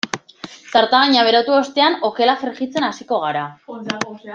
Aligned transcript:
Zartagina 0.71 1.27
berotu 1.27 1.55
ostean 1.59 1.99
okela 2.11 2.37
frijitzen 2.43 2.89
hasiko 2.93 3.25
gara. 3.29 3.49